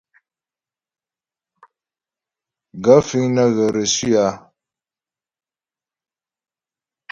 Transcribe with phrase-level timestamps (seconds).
[2.83, 4.27] Gaə̂ fíŋ nə́ ghə̀ reçu a?